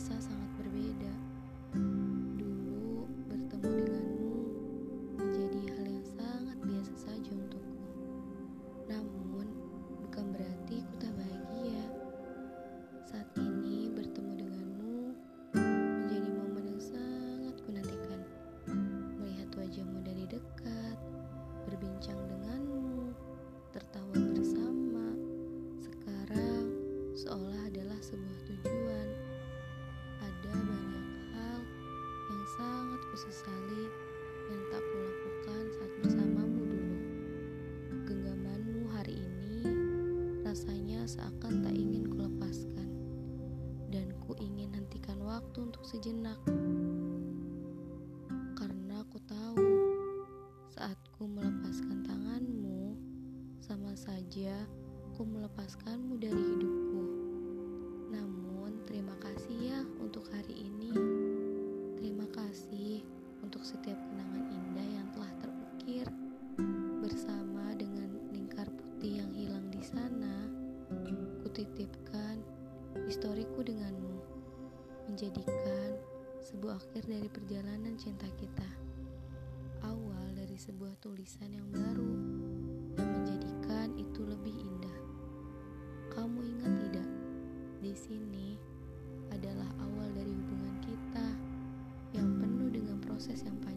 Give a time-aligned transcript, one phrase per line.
[0.00, 1.12] terasa sangat berbeda.
[2.40, 4.32] Dulu bertemu denganmu
[5.20, 7.84] menjadi hal yang sangat biasa saja untukku.
[8.88, 9.44] Namun,
[10.00, 11.84] bukan berarti ku tak bahagia.
[13.12, 14.96] Saat ini bertemu denganmu
[15.52, 18.24] menjadi momen yang sangat ku nantikan.
[19.20, 20.96] Melihat wajahmu dari dekat,
[21.68, 23.12] berbincang denganmu,
[23.68, 25.12] tertawa bersama.
[25.84, 26.72] Sekarang
[27.12, 27.59] seolah
[33.20, 33.84] sesali
[34.48, 36.96] yang tak kulakukan saat bersamamu dulu.
[38.08, 39.60] Genggamanmu hari ini
[40.40, 42.88] rasanya seakan tak ingin kulepaskan.
[43.92, 46.40] Dan ku ingin hentikan waktu untuk sejenak.
[48.56, 49.68] Karena ku tahu
[50.72, 52.96] saat ku melepaskan tanganmu
[53.60, 54.64] sama saja
[55.12, 56.89] ku melepaskanmu dari hidupku.
[71.60, 72.40] Kutitipkan
[73.04, 74.16] historiku denganmu
[75.12, 75.92] menjadikan
[76.40, 78.64] sebuah akhir dari perjalanan cinta kita
[79.84, 82.16] awal dari sebuah tulisan yang baru
[82.96, 85.00] yang menjadikan itu lebih indah.
[86.16, 87.08] Kamu ingat tidak
[87.84, 88.56] di sini
[89.28, 91.28] adalah awal dari hubungan kita
[92.16, 93.69] yang penuh dengan proses yang panjang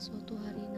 [0.00, 0.69] suatu hari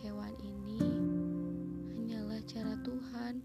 [0.00, 0.80] kekecewaan ini
[1.92, 3.44] hanyalah cara Tuhan